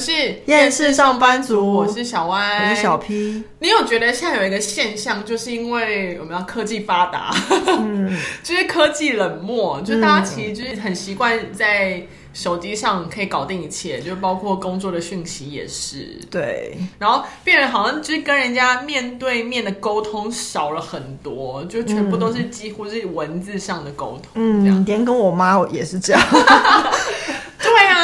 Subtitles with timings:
[0.00, 3.44] 是厌世上班族，我是小歪，我是小 P。
[3.58, 7.30] 你有觉得现在有一个现象，就是因为我们要科技发达，
[7.66, 12.02] 嗯， 就是科技冷漠，就大家其实就是很习惯在
[12.32, 16.18] 手机上可以搞定一切，就包括工作的讯息也是。
[16.30, 24.30] 对，然后变得好像就是跟人家面对面的沟通少了很多，就全部都是几乎是文字上的沟通。
[24.34, 26.22] 嗯，连跟我妈也是这样。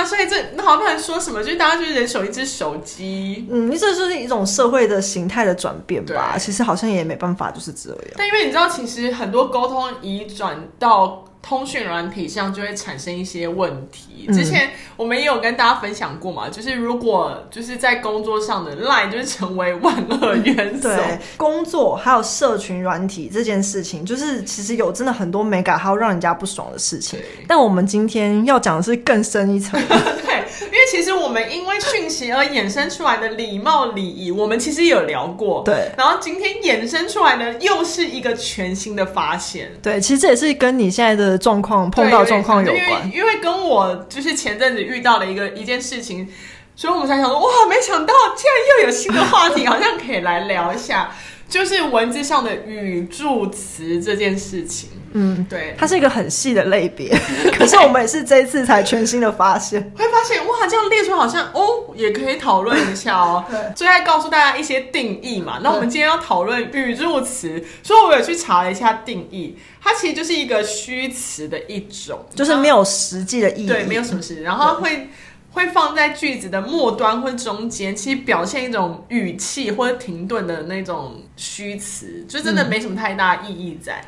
[0.07, 3.47] 所以这那好多人说什么，就是大家就是人手一只手机。
[3.51, 6.37] 嗯，这就是一种社会的形态的转变吧。
[6.39, 7.99] 其实好像也没办法，就是这样。
[8.17, 11.23] 但因为你知道，其实很多沟通移转到。
[11.49, 14.27] 通讯软体上就会产生一些问题。
[14.33, 20.89] 之前我们也有跟大家分享过嘛，就是如果就是在工作上的 LINE 就是成为万恶元首。
[20.89, 27.21] 对，工作还有社群软体这件事情，就是其实有真的很多美感，还有让人家不爽的事情。
[27.47, 29.81] 但我们今天要讲的是更深一层。
[30.59, 35.63] 对，因为其实我们因为讯息而衍生出来的礼貌礼仪，我们其实有聊过。
[35.65, 39.73] 对，然后今天衍生出来的又是一个全新的发现。
[39.83, 41.37] 对，其实这也是跟你现在的。
[41.47, 46.27] 状况碰到状况有关，因为跟我就是前阵子遇到了一个一件事情，
[46.75, 51.15] 所以我们才想说，哇，没想到竟然又有新的话题，好像可以来聊一下，
[51.49, 54.91] 就是文字上的语助词这件事情。
[55.19, 57.09] 嗯，对，它是一个很细的类别，
[57.57, 63.43] 可是我们也是这一次才全新的发现，会发现哇，这样列出来好像哦，也可以讨论一下哦。
[63.49, 65.59] 对，最爱告诉大家一些定义嘛。
[65.63, 75.09] 那我们今天要讨论语助词，所以我有去查了一下定义，它其实就是一个虚词的一种，就是没有实际的意义，对，没有什么实际，然后会对
[75.57, 83.95] 会放在句子的末端或中间，其实表现一种语气或者停顿的那种虚词，就真的没什么太大意义在。
[83.95, 84.05] 嗯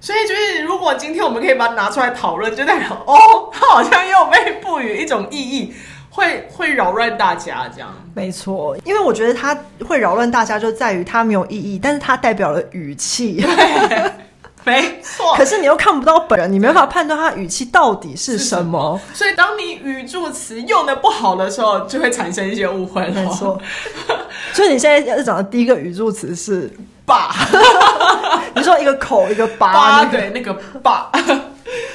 [0.00, 5.74] 所以就是，如果今天我们可以把它拿出来讨论，就代表哦，它好像又被赋予一种意义，
[6.08, 7.92] 会 会扰乱大家这样。
[8.14, 13.44] 没错，因为我觉得它会扰乱大家，就在于它没有意义，但是它代表了语气。
[14.68, 15.34] 对，没错。
[15.34, 19.00] 可是你又看不到本人，你没办法判断他语气到底是什么。
[19.14, 23.10] 所以当你语助词用的不好的时候，就会产生一些误会了。
[23.10, 23.60] 没错。
[24.52, 26.70] 所以你现在要讲的第一个语助词是。
[27.08, 27.34] 爸，
[28.54, 30.52] 你说一个口一个八， 八对那个
[30.82, 31.10] 爸，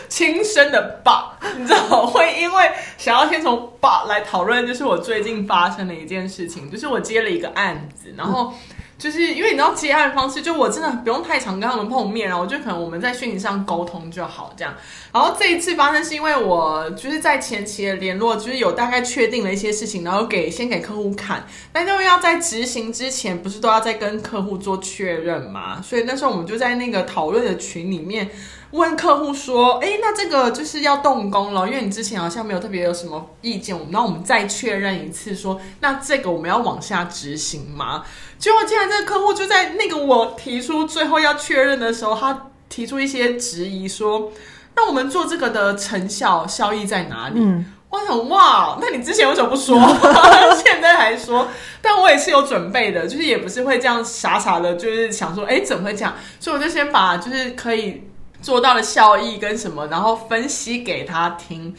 [0.09, 8.51] 亲生的爸，你知道会因为想要先从爸来讨论，就是我最近发生的一件事情，就是我接了一个案子，然后。
[8.97, 14.73] 就是因为你知道接案方式，就我真的不用太常跟他们碰面，然后我就可能我们在讯息上沟通就好这样。
[15.11, 28.29] 然后这一次发生是因为我就是在前期的联络，就是有大概确定了一些事情，然后给先给客户看，但因为要在执行之前，不是都要再跟客户做确认嘛，所以那时候我们就在那个讨论的群里面。
[28.71, 38.03] 问客户说：“哎，那这个就是要动工了，因为你之前好像没有特别有什么意见，那我们再确认一次说，说那这个我们要往下执行吗？”
[38.37, 44.31] 结果竟然这个客户就在那个我提出最后要确认的时候，他提出一些质疑，说
[44.75, 49.77] ：“那我们做这个的成效效益在哪里？”嗯，我想哇，那你之前为什么不说？
[50.65, 51.47] 现在还说？
[51.81, 58.03] 但我也是有准备的，就是也不是会这样傻傻的，就是想说：“哎，怎么会这样？”所以我就先把就是可以。
[58.41, 61.73] 做到的效益跟什么，然后分析给他听，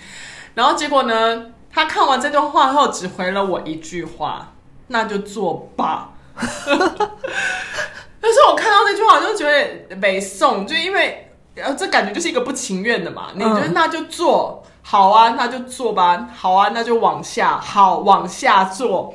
[0.55, 4.51] 然后结果呢，他看完这段话后只回了我一句话
[4.89, 6.13] ：“那就做吧。”
[8.21, 13.29] 但是我看到那句话，我就觉得没送，就因为呃，这感觉就是一个不情愿的嘛。
[13.35, 19.15] 你觉得那就做好啊，那就做吧，好啊，那就往下，好，往下做。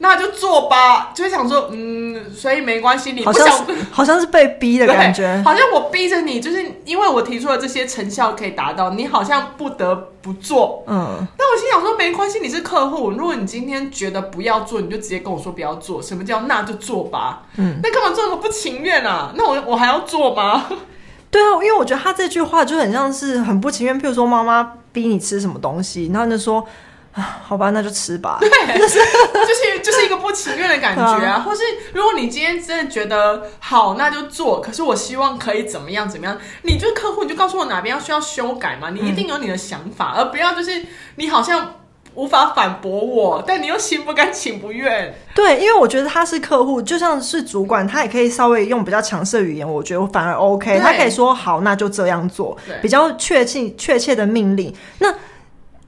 [0.00, 11.26] 那就做吧，就会想说，嗯，所以没关系，你不想，好像， 好像是被逼的感觉， 好像我逼着你，就是因为我提出了这些成效可以达到，你好像不得不做，嗯。
[11.36, 16.00] 那我心想说，没关系，你是客户，如果你今天觉得不要做，你就直接跟我说不要做。
[16.00, 17.42] 什么叫那就做吧？
[17.56, 19.32] 嗯，那干嘛这么不情愿啊？
[19.36, 20.66] 那我我还要做吗？
[21.28, 24.00] 对啊，因为我觉得他这句话就很像是很不情愿。
[24.00, 26.64] 譬如说，妈妈逼你吃什么东西，然后你就说。
[27.12, 28.38] 好吧，那就吃吧。
[28.40, 31.40] 对，就是就是就是一个不情愿的感觉 啊。
[31.40, 31.62] 或是
[31.92, 34.60] 如果你今天真的觉得好，那就做。
[34.60, 36.38] 可是我希望可以怎么样怎么样？
[36.62, 38.90] 你就客户，你就告诉我哪边要需要修改嘛。
[38.90, 40.84] 你一定有你的想法，嗯、而不要就是
[41.16, 41.74] 你好像
[42.14, 45.12] 无法反驳我，但你又心不甘情不愿。
[45.34, 50.78] 对，因为我觉得他是客户，就像是主管，他也可以稍微用比较强势的语言，我觉得我反而 OK。
[50.78, 54.72] 他可以说好，那就这样做，对比较确切确切的命令。
[55.00, 55.12] 那。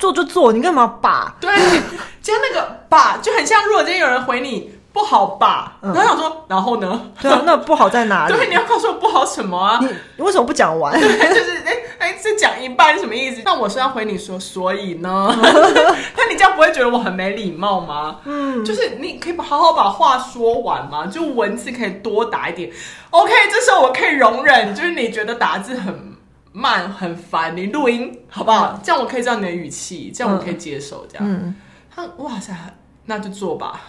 [0.01, 1.33] 做就做，你干嘛把？
[1.41, 1.55] 对，
[2.23, 7.01] 今天那个把就很像，如果今天有人回你不好吧，嗯、然后想说，然后呢？
[7.21, 8.33] 对啊，那不好在哪里？
[8.35, 9.79] 对，你要告诉我不好什么啊？
[9.81, 10.99] 你，你为什么不讲完？
[10.99, 13.43] 对，就是哎哎， 这讲一半什么意思？
[13.45, 15.29] 那我是要回你说，所以呢？
[16.17, 18.17] 那你这样不会觉得我很没礼貌吗？
[18.25, 21.07] 嗯，就是你可以好好把话说完吗？
[21.07, 22.71] 就文字可以多打一点。
[23.11, 26.10] OK，这时候我可以容忍，就是你觉得打字很
[26.53, 28.81] 慢很烦，你录音好不好？
[28.83, 31.07] 这样我可以知道你的语气，这样我可以接受。
[31.07, 31.55] 这样，嗯，
[31.95, 32.55] 他哇塞，
[33.07, 33.83] 那就做吧。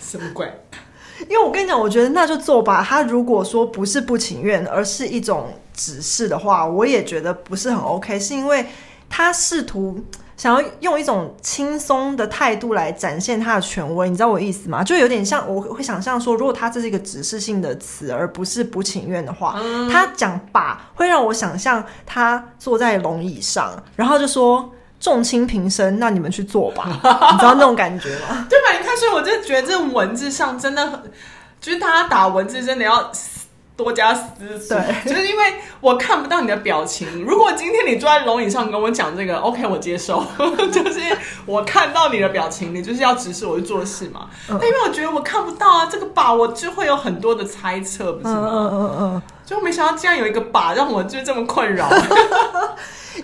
[0.00, 0.52] 什么鬼？
[1.20, 2.84] 因为我跟你讲，我觉得那就做吧。
[2.86, 8.18] 他如果说不是不情愿，而是一种指示的话，我也觉得不是很 OK。
[8.20, 8.66] 是因为
[9.08, 10.04] 他试图
[10.36, 14.84] 想要用一种轻松的态度来展现他的权威，你知道我意思吗？
[14.84, 24.72] 就有点像我会想象说，如果他这是一个指示性的词，而不是不情愿的话，嗯、他讲吧会让我想象他坐在龙椅上，然后就说。
[24.98, 26.86] 众卿平生，那你们去做吧，
[27.32, 28.44] 你知道那种感觉吗？
[28.48, 28.72] 对吧？
[28.72, 30.98] 你看，所以我就觉得这文字上真的很，
[31.60, 33.12] 就是大家打文字真的要
[33.76, 34.76] 多加思索。
[35.04, 35.44] 就是因为
[35.80, 37.24] 我看不到你的表情。
[37.24, 40.24] 如果今天你坐在龙椅上跟我讲这个，OK，我接受。
[40.72, 41.00] 就是
[41.44, 44.28] 我看到你的表情，你就是要指示我去做事嘛。
[44.48, 48.50] 嗯、但因为我觉得我看不到啊，这个把我就会有很多的猜测，不是吗？
[48.50, 49.22] 嗯嗯嗯。
[49.44, 51.88] 就没想到竟然有一个把让我就这么困扰。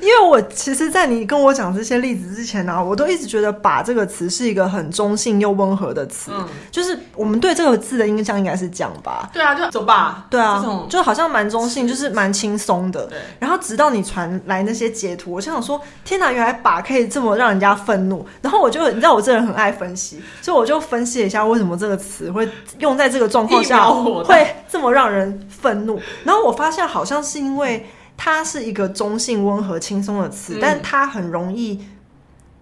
[0.01, 6.31] 因为我其实，在你跟我讲这些例子之前呢、啊，我都一直觉得“把”这个词是一个很中性又温和的词。
[6.35, 9.29] 嗯，就是我们对这个字的印象应该是这样吧？
[9.33, 10.27] 对啊，就走吧。
[10.31, 13.07] 对啊，就好像蛮中性，就是蛮轻松的。
[13.07, 13.19] 对。
[13.39, 18.27] 然后直到你传来那些截图，我就想说：天哪，原来“把”可以这么让人家愤怒。
[18.41, 22.49] 然后我就，你知道我这人很爱分析，所以我就分析了一下为什么这个词会
[22.79, 23.89] 用在这个状况下
[24.25, 26.01] 会这么让人愤怒。
[26.25, 27.87] 然后我发现好像是因为。
[28.25, 31.77] 它是一个中性、温和、轻松的词，嗯、但它很容易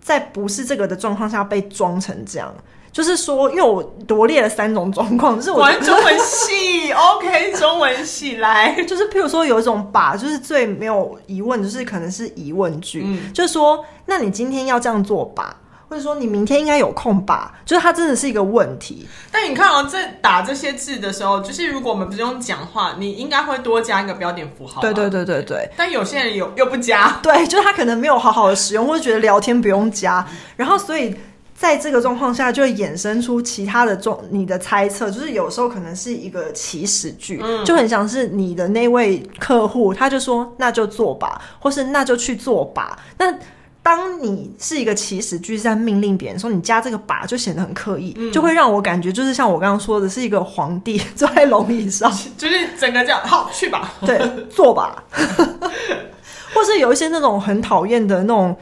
[0.01, 2.51] 在不是这个的状况下被装成这样。
[2.91, 15.55] 就是说，因为我罗列了三种状况，就是我玩中文系，OK，中文系来， 就是譬如说有一种把，就是最没有疑问，就是可能是疑问句，嗯、就是说，那你今天要这样做吧？
[15.91, 17.53] 或者说你明天应该有空吧？
[17.67, 19.09] 就是它真的是一个问题。
[19.33, 24.81] 但你看哦，在打这些字的时候，就是如果我们不用讲话，你应该会多加一个标点符号。
[24.81, 25.69] 对对对对对。
[25.77, 30.25] 但有些人有又不加， 对，就是他可能没有好好的使用，或者觉得聊天不用加。
[30.55, 31.13] 然后所以
[31.57, 42.97] 在这个状况下，就会衍生出其他的状你的猜测，就是有时候可能是一个起始句，嗯、就很像是你的那位客户，他就说那就做吧，或是那就去做吧。
[43.19, 43.35] 那
[43.83, 55.03] 当你是一个起始句在命令别人说，你加这个“把”就显得很刻意，嗯、就会让我感觉就是像我刚刚说的，是一个皇帝 坐在龙椅上， 就是整个这样，好去吧，对，坐吧，
[56.55, 58.55] 或是有一些那种很讨厌的那种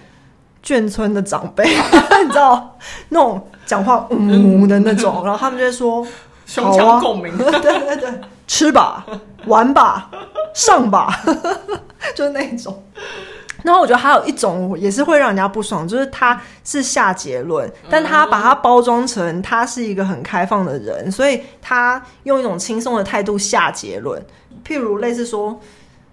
[0.64, 2.78] 眷村的长辈，你知道
[3.08, 6.06] 那种讲话嗯，嗯的那种，然后他们就会说
[6.46, 8.08] 胸腔共鸣，对对对，
[8.46, 9.04] 吃吧，
[9.46, 10.08] 玩吧，
[10.54, 11.20] 上吧，
[12.14, 12.82] 就是那种。
[13.64, 24.24] 然后我觉得还有一种也是会让人家不爽，就是他是下结论，但他把它包装成他是一个很开放的人，所以他用一种轻松的态度下结论。
[24.64, 25.58] 譬如类似说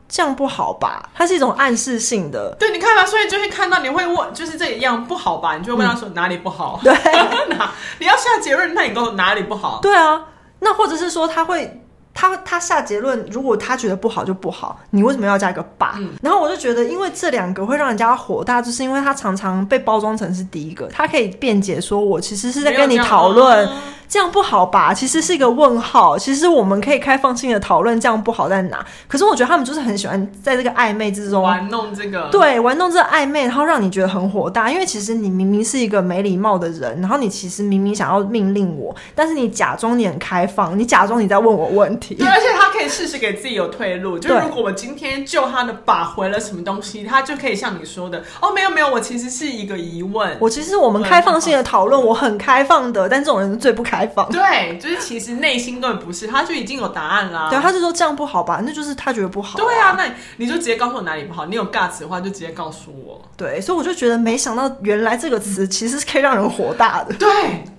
[0.10, 2.56] 这样不好吧，它是一种暗示性的。
[2.60, 5.56] 对，你看吧，所以就会看到你会问，就是这一样不好吧？
[5.56, 6.80] 你就会问他说哪里不好？
[6.84, 6.94] 对，
[7.56, 9.80] 哪你要下结论，那你告诉我哪里不好？
[9.82, 10.26] 对啊，
[10.60, 11.82] 那或者是说他会。
[12.16, 15.96] 他他下结论，如果他觉得不好就不好，你为什么要加一个爸？
[16.00, 23.70] 嗯、然后我就觉得，因为这两个会让人家火大，就是因为他常常被包装成是第一个，他可以辩解说，我其实是在跟你讨论。
[24.08, 24.94] 这样不好吧？
[24.94, 26.18] 其实是一个问号。
[26.18, 28.86] 其实我们可以开放性的讨论，这样不好在哪？
[29.08, 34.72] 可是我觉得他们就是很喜欢在这个暧昧之中玩弄这个，对，玩弄这个暧昧，然后让你觉得很火大。
[34.72, 42.16] 因为其实你明明是一个没礼貌的人，然后你其实明明想要命令我，但是你假装你很开放，你假装你在问我问题。
[42.16, 42.48] 对，而且
[42.86, 44.20] 以适时给自己有退路。
[44.20, 50.38] 就如果我今天救他的把回了什么东西，他就可以像你说的，哦，没有没有，我其实是一个疑问。
[50.40, 54.30] 我其实我们开放性的讨论，我很开放的，但这种人是最不开放。
[54.30, 54.78] 对。
[54.78, 57.50] 就是其实内心根本不是，他就已经有答案啦。
[57.50, 59.62] 对，他就说这样不好吧，那就是他觉得不好啊。
[59.62, 60.06] 对啊，那
[60.38, 61.46] 你就直接告诉我哪里不好。
[61.46, 63.22] 你有 guts 的话，就直接告诉我。
[63.36, 67.16] 对，所以我就觉得没想到原来这个词其实是可以让人火大的。
[67.16, 67.30] 对，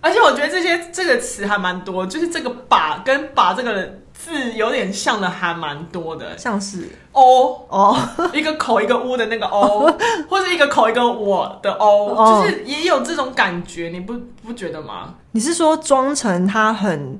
[0.01, 7.97] 而且我觉得这些这个词还蛮多，就是这个把跟把这个字有点像的还蛮多的，像是哦哦，
[8.33, 9.95] 一个口一个乌的那个哦，
[10.29, 15.15] 或者一个口一个我的哦，就是也有这种感觉，你不不觉得吗？
[15.33, 17.17] 你是说装成他很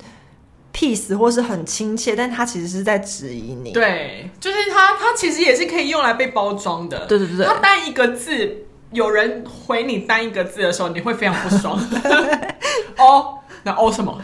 [0.73, 3.73] peace 或是很亲切，但他其实是在质疑你。
[3.73, 7.07] 对，就是他，他其实也是可以用来被包装的。
[7.07, 11.79] 对对对对，他单一个字，有人回你单一个字的时候，你会非常不爽。
[12.99, 14.19] 哦，那哦什么？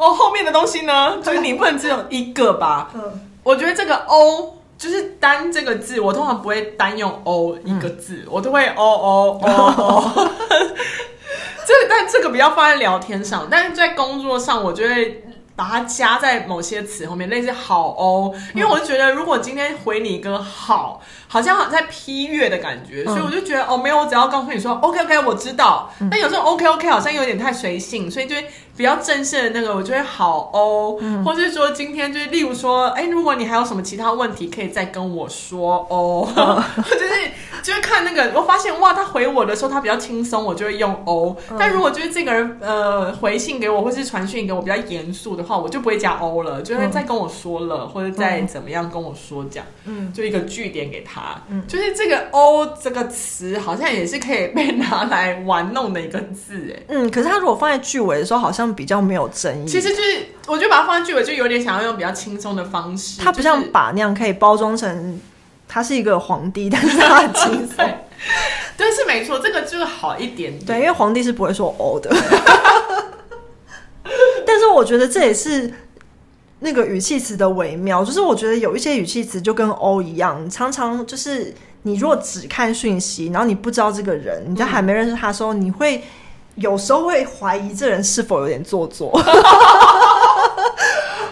[0.00, 1.18] 哦，后面的东西呢？
[1.22, 2.90] 就是你不能只有一个吧？
[2.94, 3.02] 嗯，
[3.42, 4.56] 我觉得这个 O。
[4.78, 10.30] 就是单这个字，我通常不会单用 o 一个字，嗯、我都会 o o o o。
[11.66, 15.24] 这但这个比较放在聊天上，但是在工作上，我就会。
[15.56, 25.88] 把它加在某些词后面，类似好哦，因为我就觉得，如果今天回你一个好，好像在批阅的感觉，所以我就觉得哦，没有，我只要告诉你说 OK OK，我知道。
[26.10, 28.44] 但有时候 OK OK 好像有点太随性，所以就会
[28.76, 36.26] 比较正式的那个，我就会好哦，或是说今天就是例如说，哎，如果你还有什么其他问题，可以再跟我说哦，
[36.82, 37.30] 就是
[37.62, 41.36] 就是看那个，我发现哇，他回我的时候他比较轻松，我就会用哦。
[41.56, 51.19] 但如果就是这个人呃回信给我，或是传讯给我比较严肃的话，我就不会加哦了，就会再跟我说了，嗯、或者再怎么样跟我说讲，嗯，就一个句点给他，
[51.50, 59.66] 嗯，就是这个 O 这个词好像也是可以被拿来玩弄的一个字，哎，嗯，可是他如果放在句尾的时候，好像比较没有争议。
[59.66, 65.20] 其实就是，我就把它放在句尾，就有点想要用比较轻松的方式，它不像把那样可以包装成
[65.68, 67.76] 他是一个皇帝，但是他很轻松，
[68.76, 72.10] 对，是没错，这个就是好一点点，对，因为皇帝是不会说 O 的。
[74.46, 75.72] 但是我觉得这也是
[76.60, 86.02] 那个语气词的微妙，就是我觉得有一些语气词就跟 O 一样，常常就是你如果只看讯息，然后你不知道这个人，你在还没认识他的时候，你会
[86.54, 89.10] 有时候会怀疑这人是否有点做作。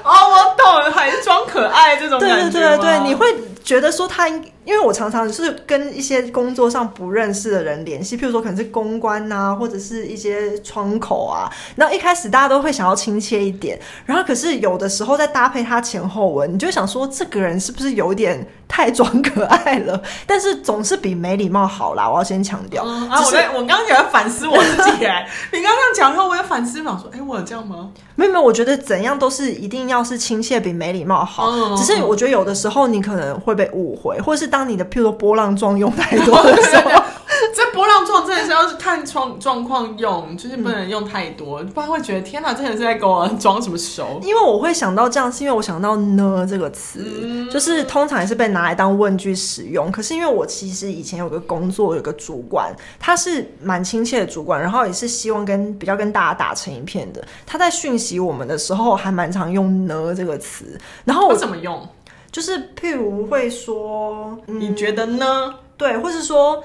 [0.02, 2.50] 哦，我懂了，还是装可爱这种感觉。
[2.50, 3.26] 对对对对，你会。
[3.68, 4.26] 觉得说他，
[4.68, 11.50] 因为我常常是跟一些工作上不认识的人联系，譬如说可能是公关啊，或者是一些窗口啊。
[11.75, 20.02] 然后一开始大家都会想要亲切一点，然后可是有的时候再搭配他前后文，你就想说这个人是不是有点太装可爱了？
[20.26, 22.84] 但是总是比没礼貌好啦，我要先强调。
[22.87, 27.90] 嗯、啊，我在我刚刚也在反思我自己哎，你刚刚这样讲的时候，我也反思，嘛说，哎，我有这样吗？
[28.14, 31.50] 没有没有，我觉得怎样都是一定要是亲切比没礼貌好。
[31.50, 33.58] 嗯、只是我觉得有的时候你可能会。
[33.58, 36.90] 被误会，或者是当你的譬如说波浪状用太多的时候，
[37.54, 44.20] 这波浪状真的是要是看状状况用，就是不能用太多，嗯、不然会觉得天哪，这人是在跟我装什么熟？
[44.22, 49.90] 因为我会想到这样，是因为我想到呢这个词，嗯、就是通常也是被拿来当问句使用。
[49.90, 57.22] 可是因为我其实以前有个工作，有个主管，他是蛮亲切的主管，然后也是希望跟比较跟大家打成一片的。
[57.46, 60.78] 他在讯息我们的时候，还蛮常用呢这个词。
[61.04, 61.86] 然后我怎么用？
[62.30, 65.54] 就是譬如会说，嗯、你觉得呢？
[65.76, 66.62] 对，或是说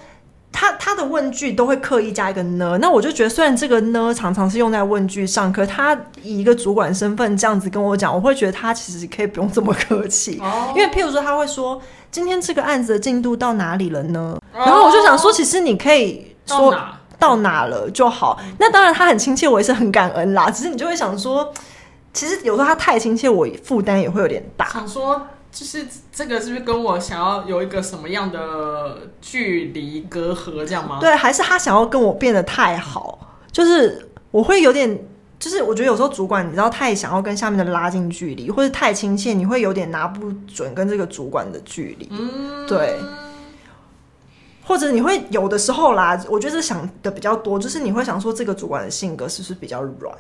[0.52, 2.78] 他他的问句都会刻意加一个呢。
[2.82, 10.40] 那我就觉得，虽然这个呢常常是用在问句上，可他以一个主管身份这样子跟我讲，我会觉得他其实可以不用这么客气。
[10.42, 14.38] 哦、因为譬如说他会说，今天这个案子的进度到哪里了呢？
[14.54, 18.40] 哦、然后我就想说，其实你可以说到哪，到哪了就好。
[18.58, 20.50] 那当然他很亲切，我也是很感恩啦。
[20.50, 21.54] 只是你就会想说，
[22.14, 24.68] 其实有时候他太亲切，我负担也会有点大。
[24.70, 25.22] 想说。
[25.54, 30.98] 就是这个是不是跟我想要有一个什么样的距离隔阂这样吗？
[31.00, 33.38] 对，还是他想要跟我变得太好？
[33.52, 35.00] 就是我会有点，
[35.38, 42.10] 就是我觉得有时候主管你知道太想要跟下面的拉近距离，或者太亲切，你会有点拿不准跟这个主管的距离。
[42.10, 42.98] 嗯，对。
[44.66, 50.18] 或者你会有的时候啦，我觉得想的比较多，就是你会想说这个主管的性格是不是比较软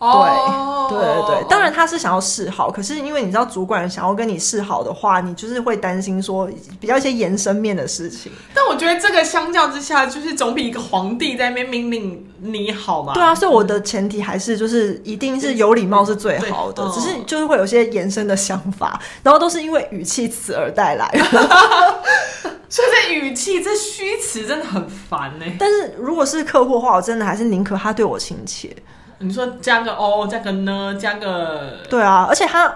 [0.00, 6.48] ？Oh, 对对对对，当然他是想要示好，可是因为你知道主管想要跟你示好的话，你就是会担心说
[6.80, 8.32] 比较一些延伸面的事情。
[8.54, 13.12] 但我觉得这个相较之下，就是总比一个皇帝在那边命令你好嘛。
[13.12, 21.24] 对啊，所以我的前提还是就是一定是有礼貌是最好的，只是就是会有些延伸的想法，然后都是因为语气词而带来的。
[22.70, 25.44] 所以这语气这虚词真的很烦呢。
[25.58, 28.74] 但是如果是客户的话，我真的还是宁可他对我亲切。
[29.20, 32.74] 你说加个 O，加个呢，加个对啊，而且他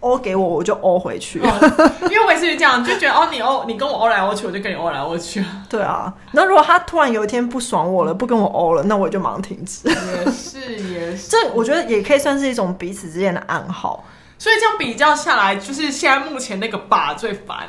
[0.00, 1.46] O 给我，我就 O 回去，哦、
[2.02, 5.42] 因为我也是这样，就觉得哦，你 O，你跟我 O 来 O 去，我就跟你 O 来 O 去。
[5.70, 9.88] 对啊，那如果他突然有一天不爽我了，不跟我 O 了，那我就马上停止。
[9.88, 14.04] 也是也是，这我觉得也可以算是一种彼此之间的暗号。
[14.38, 17.68] 所以这样比较下来，就是现在目前那个把最烦。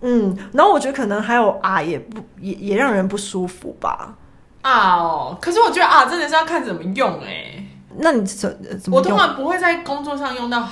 [0.00, 4.14] 嗯，然后我觉得可能还有啊，也不也也让人不舒服吧。
[4.62, 7.65] 啊哦，可是我觉得啊，真的是要看怎么用哎、欸。
[7.98, 8.98] 那你怎怎么？
[8.98, 10.68] 我通常不会在工作上用到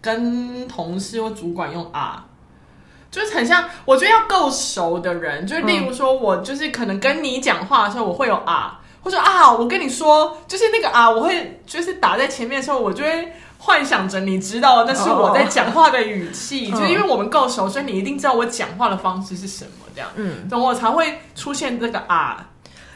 [0.00, 2.24] 跟同事或主管用啊，
[3.10, 22.48] 就是很像我觉得要够熟的人，就是例如说我就是可能跟你讲话的时候，我会有啊，或者啊，我跟你说，就是那个啊，我会就是打在前面的时候，我就会幻想着你知道那是我在讲话的语气，就是因为我们够熟，所以你一定知道我讲话的方式是什么，这样，嗯，等我才会出现这个啊，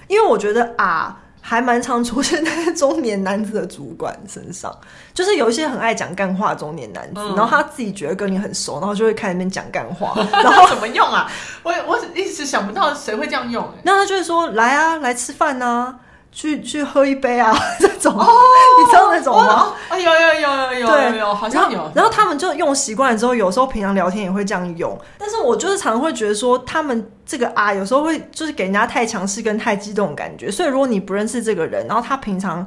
[0.08, 1.20] 因为我觉得啊。
[1.48, 4.76] 还蛮常出现在中年男子的主管身上，
[5.14, 10.12] 就是有一些很爱讲干话的中年男子，嗯、然后他自己觉得跟你很熟，然后就会开始那边讲干话，
[10.42, 11.30] 然后怎么用啊？
[11.62, 16.00] 我我一直想不到谁会这样用、欸，那他就会说来啊，来吃饭啊。
[16.36, 18.26] 去去喝一杯啊， 这种，哦、
[18.78, 19.44] 你知道那种吗？
[19.48, 21.90] 啊、哦，有有有有有对有有，好像有。
[21.94, 24.96] 然后他们就用习惯了之后，有时候平常聊天也会这样用。
[25.16, 30.50] 但是我就是常常会觉得说，他们这个啊，有时候会就是给人家太强势跟太激动的感觉。
[30.50, 32.66] 所以如果你不认识这个人，然后他平常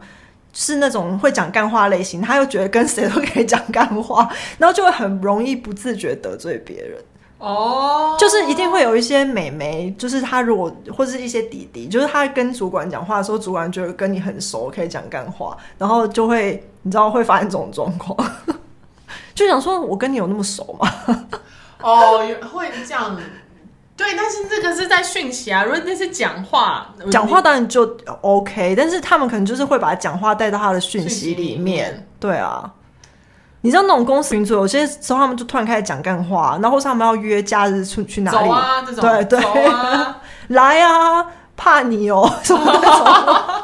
[0.52, 7.00] 是那种会讲干话类型，他又觉得跟谁都可以讲干话，然后就会很容易不自觉得罪别人。
[7.40, 18.18] 哦，oh, 就是一定会有一些美眉，就是她如果或是一些弟弟，就是她跟主管讲话的时候，主管觉得跟你很熟，可以讲干话，然后就会你知道会发生这种状况，
[19.34, 21.26] 就想说我跟你有那么熟吗？
[21.82, 23.18] 哦，oh, 会这样，
[23.96, 32.08] 对，但是这个是在讯息啊，如果那是讲话，讲话当然就 OK，但是他们可能就是会把讲话带到他的讯息里面，里面。
[32.20, 32.74] 对啊。
[33.62, 38.38] 你知道那种公司群组，有些时候他们就突然开始讲干话，然后或是他们要约假日出去哪里？
[38.48, 41.26] 走啊，这种对对，走啊来啊，
[41.58, 43.64] 怕你哦， 什么那种？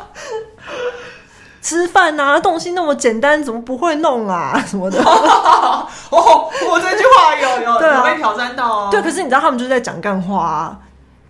[1.61, 4.61] 吃饭啊，东西那么简单，怎么不会弄啊？
[4.67, 5.01] 什么的？
[5.03, 8.87] 哦，我这句话有有有被挑战到哦。
[8.91, 10.77] 对，可是你知道他们就是在讲干话啊。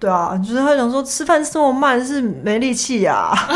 [0.05, 3.33] 对啊，就是他想说吃饭这么慢是没力气呀，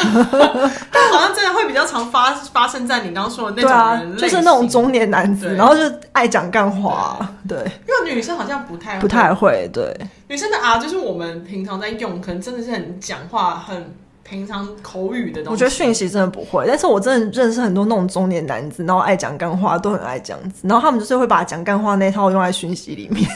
[0.92, 9.00] 但好像真的会比较常发发生在你刚刚说的那种人，对啊，就是那种中年男子，然后就爱讲干话，对，对因为女生好像不太会。
[9.02, 9.96] 不太会，对，
[10.28, 15.52] 女生的啊，就是我们平常在用，可能真的是很讲话很平常口语的东西。
[15.52, 23.30] 我觉得讯息真的不会，但是我真的认识很多那种中年男子，然后爱讲干话，都很爱这样子，然后他们就是会把讲干话那套用在讯息里面。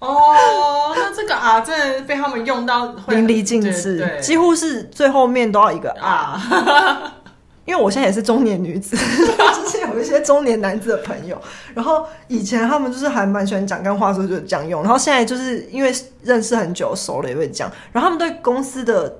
[0.00, 7.14] 哦，那这个啊，真的被他们用到淋漓尽致，几乎是最后面都要一个啊。
[7.66, 11.40] 因为我现在也是中年女子， 就是有一些中年男子的朋友，
[11.72, 14.82] 然后以前他们就是还蛮喜欢讲干话，所以就这样用。
[14.82, 17.70] 然后现在就是因为认识很久，熟了也会这样。
[17.92, 19.14] 然后他们对公司的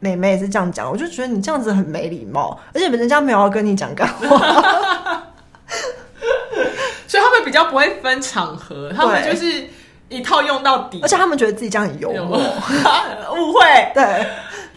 [0.00, 4.26] 美眉也是这样讲，我就觉得你这样子很没礼貌，而且人家没有要跟你讲干话，
[7.06, 9.68] 所以他们比较不会分场合，他们就是。
[10.08, 12.38] 一套用到底，而且他们觉得自己这样很幽默，
[13.36, 13.60] 误会，
[13.94, 14.26] 对，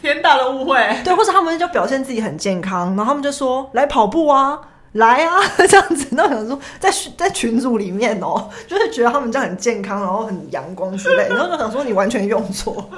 [0.01, 4.59] 天大的误会，对，或者他们就表现自己很健康，然后他们就说来跑步啊，
[4.93, 12.89] 来啊， 这样子，那我想说在在群组里面哦，就是觉得他们这样很健康，然后很阳光之类，然后就想说你完全用错。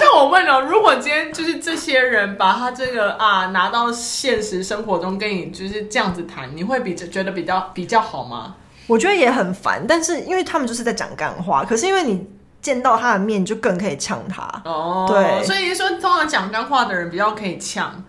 [0.00, 8.54] 但我问了，如果今天就是这些人把他这个啊拿到现实生活中跟你就是这样子谈，你会比觉得比较比较好吗？
[8.86, 12.26] 我觉得也很烦，但是因为他们就是在讲干话，可是因为你
[12.60, 15.06] 见到他的面，就更可以呛他哦。
[15.08, 18.04] 对，所以说通常讲干话的人比较可以呛。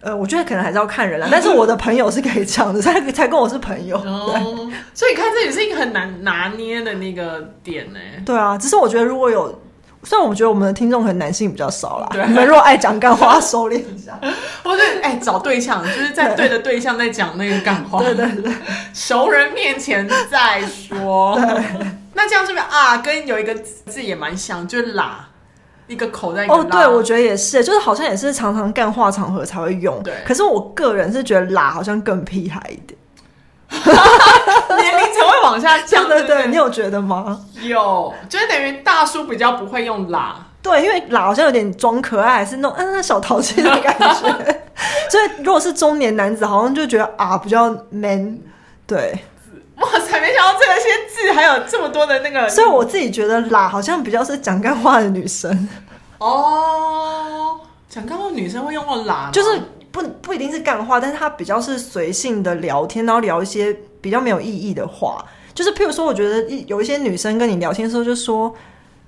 [0.00, 3.96] 呃，我觉得可能还是要看人啦，但是我的朋友是可以呛的，才才跟我是朋友。
[3.98, 7.98] 哦， 所以看这也是一个很难拿捏的那个点呢。
[8.26, 9.60] 对啊，只是我觉得如果有。
[10.04, 14.18] 虽然我觉得我们的听众可能男性比较少啦，对你们如果爱讲干话，收敛一下。
[14.62, 17.98] 或是哎，找对象，就是在对的对象在讲那个干话。
[18.04, 18.52] 对对对，
[18.92, 21.34] 熟人面前再说。
[21.40, 21.64] 对，
[22.14, 22.98] 那这样是不是啊？
[22.98, 25.28] 跟有一个字也蛮像，就是啦，
[25.86, 30.02] 一个口在哦，对，我觉得也是，就是好像也是常常干话场合才会用。
[30.02, 32.98] 对，可是我个人是觉得啦好像更屁孩一点。
[34.76, 37.40] 年龄才会往下降，对对对，你有觉得吗？
[37.62, 44.64] 有，就是等于大叔比较不会用啦，对，因为啦好像有点装可爱，还是那种嗯小淘气的感觉。
[45.10, 48.38] 所以如果是中年男子，好像就觉得啊比较 man。
[48.86, 49.18] 对，
[49.76, 52.48] 哇塞，没想到这些字还有这么多的那个。
[52.48, 55.68] 所以我自己觉得啦好像比较是讲干话的女生。
[56.18, 59.60] 哦，讲干话的女生会用到啦，就是。
[59.94, 65.24] 不不一定是干话，但是他比较是随性的聊天，然后聊一些比较没有意义的话。
[65.54, 68.52] 就是譬如说，我觉得有一些女生跟你聊天的时候就说：“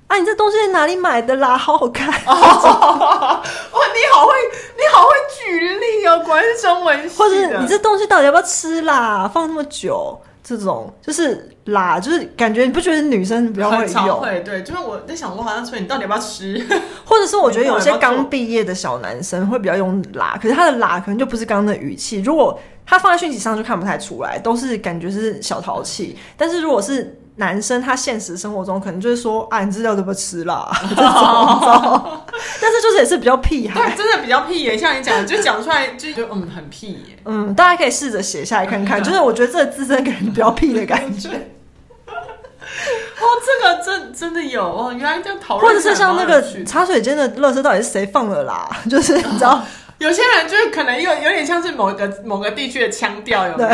[0.07, 1.59] 啊，你这东西在哪里买的啦？
[1.59, 4.33] 好好看。” 哇，你好会，
[4.77, 7.19] 你好会举例哦，果然是中文系。
[7.19, 9.29] 或者你这东西到底要不要吃啦？
[9.35, 10.21] 放那么久。
[10.49, 14.21] 这种就是啦，就是感觉你不觉得女生比较会用？
[14.21, 16.65] 会，对，就是我在想，我好像说你到底要不要吃？
[17.05, 22.21] 或者是我觉得有些刚毕业的小男生会比较用啦，可是他的啦可能就不是刚刚的语气。
[22.21, 22.57] 如果
[22.87, 26.17] 他放在讯息上就看不太出来，都是感觉是小淘气。
[26.37, 30.71] 但是如果是男生，他现实生活中可能就是说啊，你资料怎么吃啦？
[30.89, 32.21] 这种，
[32.61, 34.77] 但是就是也是比较屁孩，对，真的比较屁耶。
[34.77, 37.19] 像你讲，就讲出来就就嗯很屁耶。
[37.25, 41.29] 嗯，大家可以试着写下来看看，就是我觉得这个字真的给人比较屁的感觉。
[42.09, 48.69] 哦，这个真真的有哦，原来这样讨论，或者是像那个茶水间的垃圾到底是谁放的啦？
[48.91, 49.63] 就是你知道。
[49.99, 53.69] 有些人就是可能有有点像是某个某个地区的腔调，有没有？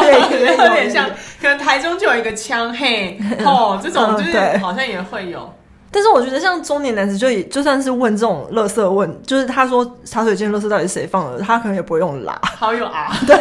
[0.00, 1.08] 对，对 有点像，
[1.40, 5.52] 可能台中就有一个腔，嘿， 哦，这种就是好像也会有。
[5.92, 12.38] 但是我觉得像中年男子就也就算是问这种垃圾问，就是他说茶水间垃圾到底是谁放的，他可能也不会用啦。
[12.42, 13.36] 好有啊， 对，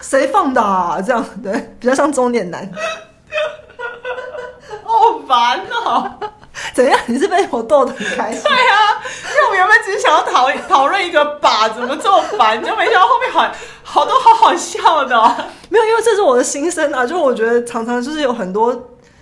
[0.00, 1.00] 谁放的啊？
[1.00, 2.68] 这样对，比较像中年男。
[4.84, 6.10] 好烦哦！
[6.74, 6.98] 怎样？
[7.06, 8.42] 你是被我逗得很开心？
[8.42, 9.00] 对啊，
[10.10, 13.48] 想要讨讨论一个把怎么这么烦，就没想到后面好
[13.84, 15.32] 好多好好笑的哦。
[15.68, 17.06] 没有，因为这是我的心声啊！
[17.06, 18.70] 就我觉得常常就是有很多。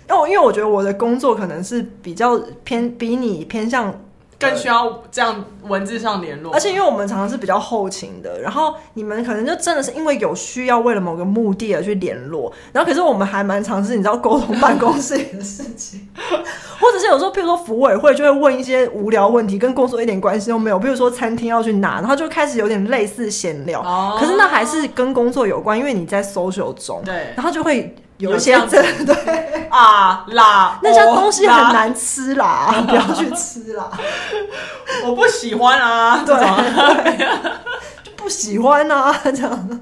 [0.07, 3.93] 哦，因为我觉得我的工作可能是比较偏比你偏向
[4.39, 16.07] 更需要这样文字上联络，而且因为我们常常是比较后勤的，然后你们可能就真的是因为有需要为了某个目的而去联络，然后可是我们还蛮尝试你知道沟通办公室里的事情，
[16.79, 27.95] 或者是有时候譬如说服委会就会问一些无聊问题，跟工作一点关系都没有，比如说餐厅要去哪，然后就开始有点类似闲聊，哦，可是那还是跟工作有关，因为你在 social 中，对，然后就会。
[28.19, 29.69] 有一些真的 对。
[29.69, 33.89] 啊啦，那些东西很难吃啦，啦 不要去吃啦。
[35.05, 37.27] 我不喜欢啊，对，对
[38.03, 39.81] 就不喜欢啊，这样。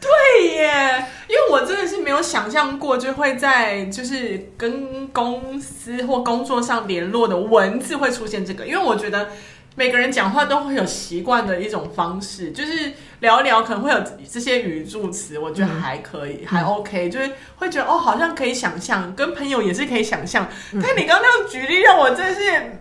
[0.00, 9.28] 对耶，因为我真的是没有想象过，就会在就是跟公司或工作上联络的文字会出现这个，因为我觉得。
[9.74, 13.96] 每个人讲话都会有习惯的一种方式，就是聊一聊可能会有
[14.30, 20.46] 这些语助词，我觉得还可以，嗯、还 OK，就是会觉得哦，好像可以想象，跟朋友也是可以想象。
[20.72, 22.78] 嗯、但你刚刚那样举例，让我真的是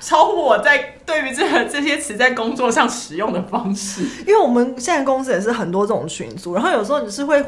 [0.00, 4.02] 超乎我在对于这个这些词在工作上使用的方式。
[4.26, 7.44] 因为我们现在公司也是很多这种群组，然后有时候你是会。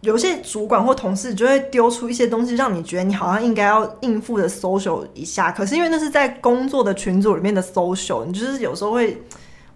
[0.00, 5.50] 有些主管或同事就会丢出一些东西，让你觉得你好像应该要应付的 social 一下。
[5.50, 9.20] 可是因为那是在工作的群组里面的 social，你就是有时候会，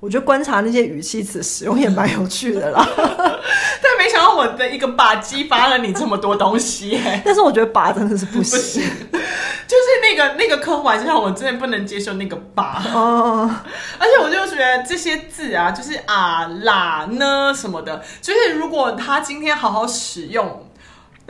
[0.02, 2.84] 我觉得观察那些语气词使用也蛮有趣的啦。
[2.98, 8.82] 但没想到我的一个把激发了你这么多东西， 但是我觉得把真的是不行。
[8.82, 13.48] 就是那个那个客户还是让我真的不能接受那个吧，哦，
[14.00, 20.66] 而且我就觉得这些字啊，就是啊啦呢什么的，就是如果他今天好好使用。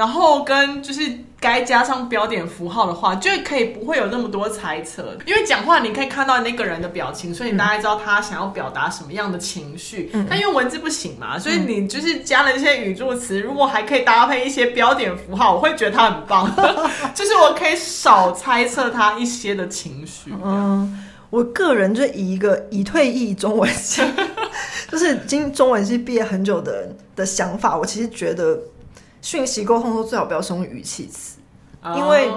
[0.02, 1.00] 然后跟就是
[1.38, 5.16] 该加上标点符号的话，就可以不会有那么多猜测。
[5.24, 10.10] 因为讲话你可以看到那个人的表情，所以你大概知道他想要表达什么样的情绪。
[10.12, 16.52] 嗯、但因为文字不行嘛，所以你就是加了一些语助词，如果还可以搭配一些标点符号，我会觉得他很棒。
[17.14, 20.34] 就是我可以少猜测他一些的情绪。
[20.44, 20.98] 嗯，
[21.30, 24.02] 我个人就以一个已退役中文系，
[24.90, 28.58] 就是经中文系毕业很久的人的想法，我其实觉得。
[29.22, 31.38] 讯息沟通都最好不要使用语气词
[31.96, 32.28] 因为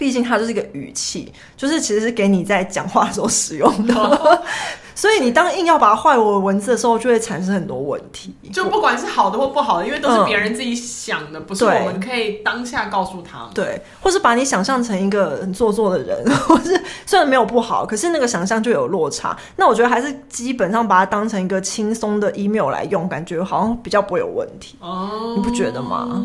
[0.00, 3.94] 毕竟它就是一个语气，就是其实是给你在讲话的时候使用的。
[3.94, 4.38] Oh.
[4.94, 8.34] 所以你当硬要把它换为文字的时候，就会产生很多问题。
[8.52, 13.48] 就不管是好的或不好的，因为都是别人自己想的，嗯、不是我们可以当下告诉他。
[13.54, 19.36] 对，或是把你想象成一个很做作的人， 或是虽然没有不好，可是那个想象就有落差。
[19.56, 24.76] 那我觉得还是基本上把它当成一个轻松的 email 来用，感觉好像比较不会有问题。
[24.80, 26.22] 哦，你不觉得吗？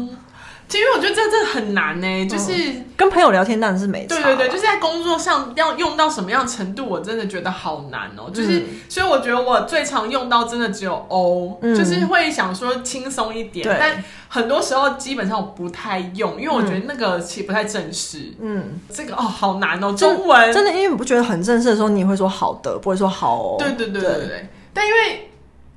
[0.67, 4.17] 其实我觉得这真的很难呢、欸，就是、嗯、跟朋友聊天当然是没错。
[4.17, 8.31] 对对对，就是在工作上要用到什么样程度，我真的觉得好难哦、喔。
[8.31, 18.33] 就是、嗯、所以我觉得我最常用到真的只有 O，、嗯、就是会想说轻松一点，但很多时候基本上我不太用，因为我觉得那个其实不太正式。
[18.41, 23.55] 嗯，这个哦好难哦、喔，中文真的，因为你不觉得很正式的时候，你也会说好的，不会说好哦。
[23.59, 25.29] 对对对对对，对但因为。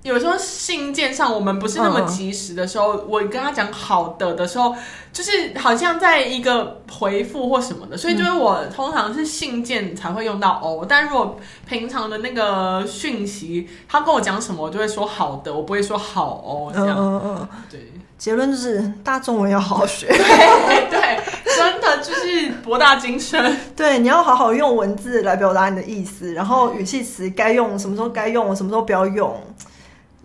[0.02, 4.74] 有时候信件上我们不是那么及时的时候，嗯、我跟他讲好的的时候，
[5.12, 10.86] 就是好像在一个回复或什么的，所以就是我通常是信件才会用到哦。
[10.88, 16.72] 但如果平常的那个讯息，他跟我讲什么，我就会说好的，我不会说好哦。
[16.72, 17.92] 这样，嗯嗯，对。
[18.16, 20.08] 结论就是，大家中文要好好学。
[20.08, 20.16] 对
[20.90, 21.20] 对，
[21.56, 23.56] 真的就是博大精深。
[23.76, 29.40] 对，你要好好用文字来表达你的意思，然后语气词该用什么时候该用，什么时候不要用。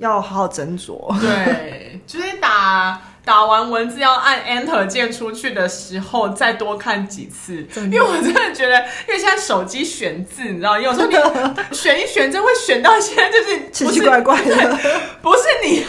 [0.04, 1.10] 要好好斟酌。
[1.20, 7.66] 对，就是打打完文字要按 Enter 键出去的时候，再多看几次。
[7.76, 11.16] 因为我真的觉得，因为现在手机选字，你知道，有时候你
[11.76, 14.78] 选一选，真会选到现在就是奇奇怪怪的，
[15.22, 15.88] 不是你要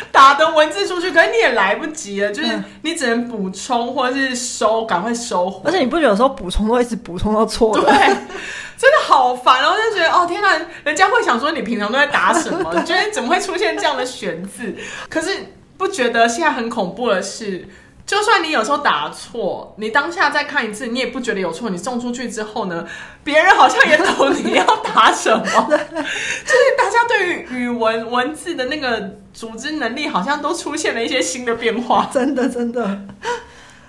[0.12, 2.48] 打的文字出去，可是你也来不及了，就是
[2.82, 5.62] 你只能补充或者是收，赶快收回。
[5.64, 7.84] 而且你不觉得有时候补充都一直补充到错了？
[7.84, 8.16] 对。
[8.78, 9.72] 真的好烦哦！
[9.72, 12.72] 我就觉得哦，天哪，人家会想说你平常都在打什么？
[12.76, 14.72] 你 觉得怎么会出现这样的选字？
[15.10, 15.30] 可是
[15.76, 17.66] 不觉得现在很恐怖的是，
[18.08, 21.68] 就算你有时候打错，你当下再看一次，你也不觉得有错。
[21.68, 22.86] 你送出去之后呢，
[23.22, 32.08] 别人好像也懂你要打什么， 就是大家对于语文文字的那个组织能力，好像都出现了一些新的变化。
[32.10, 32.98] 真的，真的。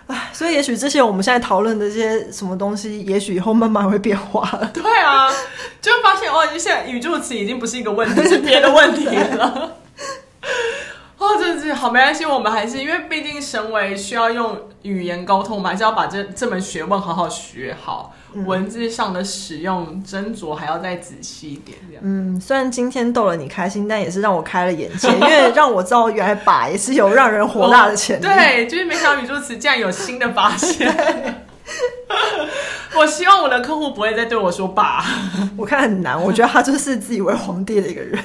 [0.08, 4.70] 唉，所以也许这些我们现在讨论的这些什么东西，也许以后慢慢会变化了。
[4.74, 5.32] 对啊，
[5.82, 9.78] 就会发现哦，现在语助词已经不是一个问题，是别的问题了。
[11.20, 18.16] 哦，这这好没关系，我们还是因为毕竟身为需要用语言沟通，我们还是要把这这门学问好好学好。
[18.32, 21.80] 嗯、文字上的使用斟酌还要再仔细一点。
[22.02, 28.26] 嗯，虽然今天逗了你开心，但也是让我开了眼界，因为让我知道原来“把”也是有让人火大的潜力。
[28.28, 28.30] 哦。
[28.32, 30.96] 对，就是没想到语助词竟然有新的发现。
[32.96, 35.04] 我希望我的客户不会再对我说“爸”，
[35.58, 36.22] 我看很难。
[36.22, 38.24] 我觉得他就是自以为皇帝的一个人。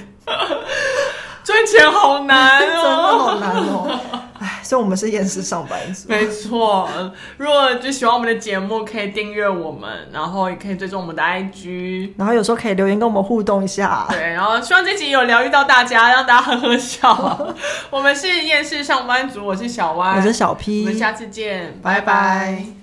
[1.55, 4.01] 赚钱好难哦， 真的好难哦。
[4.41, 6.09] 哎，所以我们是厌世上班族。
[6.09, 6.89] 没错，
[7.37, 14.07] 如果就喜欢我们的节目，可以订阅我们，然后也可以追踪我们的 IG，然后有时候可以留言跟我们互动一下。
[14.11, 17.55] 对，然后希望这集有疗愈到大家，让大家呵呵笑。
[17.91, 22.01] 我们是厌世上班族，我是小歪，我是小 P，我们下次见，拜拜。
[22.01, 22.75] 拜拜。